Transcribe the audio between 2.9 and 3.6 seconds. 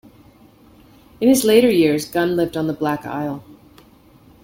Isle.